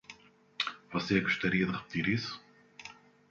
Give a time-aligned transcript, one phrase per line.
[0.91, 2.43] Você gostaria de repetir isso?